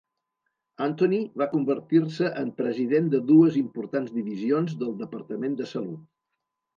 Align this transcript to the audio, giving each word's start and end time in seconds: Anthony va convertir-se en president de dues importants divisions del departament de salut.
Anthony 0.83 1.17
va 1.41 1.47
convertir-se 1.49 2.31
en 2.43 2.49
president 2.61 3.11
de 3.15 3.19
dues 3.27 3.59
importants 3.61 4.15
divisions 4.15 4.73
del 4.81 4.97
departament 5.03 5.59
de 5.61 5.69
salut. 5.73 6.01